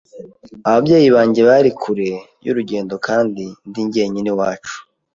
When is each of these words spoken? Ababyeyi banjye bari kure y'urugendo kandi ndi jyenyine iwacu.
Ababyeyi 0.67 1.07
banjye 1.15 1.41
bari 1.49 1.71
kure 1.81 2.09
y'urugendo 2.45 2.95
kandi 3.07 3.43
ndi 3.69 3.81
jyenyine 3.93 4.29
iwacu. 4.33 4.77